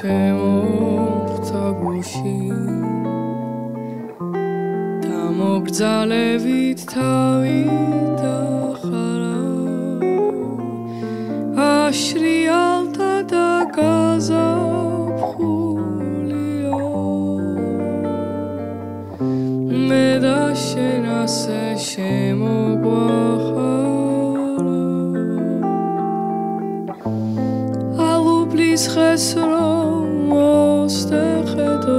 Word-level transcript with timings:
ჩემოხთა 0.00 1.64
გუში 1.76 2.38
დამობრძალებით 5.04 6.84
თავი 6.92 7.58
და 8.20 8.38
ხარა 8.80 9.42
აშრიალთა 11.66 13.12
და 13.34 13.50
გაზაფხულიო 13.76 14.48
მე 19.90 20.08
და 20.24 20.40
შენ 20.64 21.04
ასე 21.20 21.62
შემოგვახარ 21.90 23.60
ხეს 28.88 29.26
რომ 29.36 29.99
მოსტეხეთოდი 30.32 31.90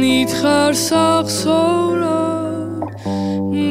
ნითხარ 0.00 0.72
სახსოვრა 0.86 2.18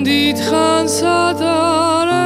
დიდხან 0.07 0.85
სადარე. 0.97 2.21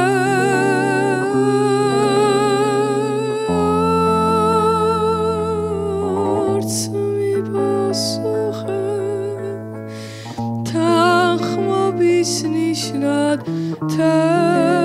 ნიშნად 12.76 13.40
თეთრი 13.92 14.75